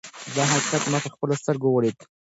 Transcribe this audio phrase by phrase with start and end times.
[0.35, 1.97] دا حقیقت ما په خپلو سترګو ولید.